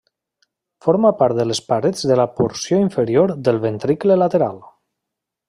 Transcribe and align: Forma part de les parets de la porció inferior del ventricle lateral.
Forma 0.85 1.11
part 1.19 1.37
de 1.39 1.45
les 1.49 1.61
parets 1.67 2.07
de 2.13 2.17
la 2.21 2.25
porció 2.39 2.81
inferior 2.87 3.35
del 3.49 3.61
ventricle 3.67 4.19
lateral. 4.25 4.61